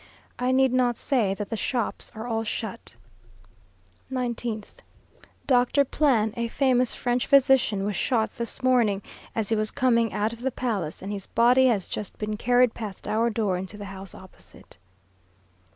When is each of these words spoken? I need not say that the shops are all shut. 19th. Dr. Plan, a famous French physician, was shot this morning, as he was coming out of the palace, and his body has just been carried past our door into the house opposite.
I 0.39 0.51
need 0.51 0.73
not 0.73 0.97
say 0.97 1.35
that 1.35 1.51
the 1.51 1.55
shops 1.55 2.11
are 2.15 2.25
all 2.25 2.43
shut. 2.43 2.95
19th. 4.11 4.65
Dr. 5.45 5.85
Plan, 5.85 6.33
a 6.35 6.47
famous 6.47 6.95
French 6.95 7.27
physician, 7.27 7.85
was 7.85 7.95
shot 7.95 8.35
this 8.39 8.63
morning, 8.63 9.03
as 9.35 9.49
he 9.49 9.55
was 9.55 9.69
coming 9.69 10.11
out 10.11 10.33
of 10.33 10.41
the 10.41 10.49
palace, 10.49 11.03
and 11.03 11.11
his 11.11 11.27
body 11.27 11.67
has 11.67 11.87
just 11.87 12.17
been 12.17 12.35
carried 12.35 12.73
past 12.73 13.07
our 13.07 13.29
door 13.29 13.57
into 13.57 13.77
the 13.77 13.85
house 13.93 14.15
opposite. 14.15 14.75